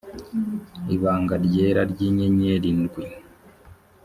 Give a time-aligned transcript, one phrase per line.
[0.95, 3.03] ibanga ryera ry inyenyeri ndwi